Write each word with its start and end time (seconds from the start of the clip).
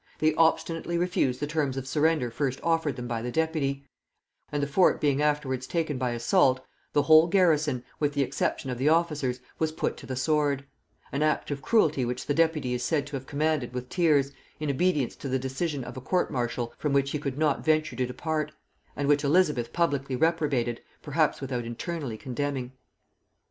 They 0.17 0.33
obstinately 0.33 0.97
refused 0.97 1.39
the 1.39 1.45
terms 1.45 1.77
of 1.77 1.85
surrender 1.87 2.31
first 2.31 2.59
offered 2.63 2.95
them 2.95 3.07
by 3.07 3.21
the 3.21 3.29
deputy; 3.29 3.85
and 4.51 4.63
the 4.63 4.65
fort 4.65 4.99
being 4.99 5.21
afterwards 5.21 5.67
taken 5.67 5.99
by 5.99 6.09
assault, 6.13 6.59
the 6.91 7.03
whole 7.03 7.27
garrison, 7.27 7.83
with 7.99 8.15
the 8.15 8.23
exception 8.23 8.71
of 8.71 8.79
the 8.79 8.89
officers, 8.89 9.41
was 9.59 9.71
put 9.71 9.97
to 9.97 10.07
the 10.07 10.15
sword: 10.15 10.65
an 11.11 11.21
act 11.21 11.51
of 11.51 11.61
cruelty 11.61 12.03
which 12.03 12.25
the 12.25 12.33
deputy 12.33 12.73
is 12.73 12.81
said 12.81 13.05
to 13.05 13.15
have 13.15 13.27
commanded 13.27 13.73
with 13.73 13.89
tears, 13.89 14.31
in 14.59 14.71
obedience 14.71 15.15
to 15.17 15.29
the 15.29 15.37
decision 15.37 15.83
of 15.83 15.95
a 15.95 16.01
court 16.01 16.31
martial 16.31 16.73
from 16.79 16.93
which 16.93 17.11
he 17.11 17.19
could 17.19 17.37
not 17.37 17.63
venture 17.63 17.95
to 17.95 18.07
depart; 18.07 18.51
and 18.95 19.07
which 19.07 19.23
Elizabeth 19.23 19.71
publicly 19.71 20.15
reprobated, 20.15 20.81
perhaps 21.03 21.41
without 21.41 21.63
internally 21.63 22.17
condemning. 22.17 22.71